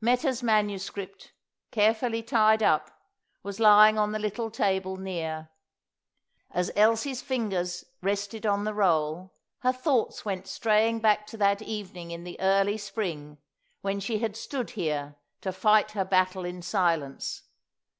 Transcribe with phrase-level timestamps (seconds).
[0.00, 1.32] Meta's manuscript,
[1.70, 2.90] carefully tied up,
[3.44, 5.48] was lying on the little table near.
[6.50, 12.10] As Elsie's fingers rested on the roll, her thoughts went straying back to that evening
[12.10, 13.38] in the early spring
[13.80, 17.44] when she had stood here to fight her battle in silence.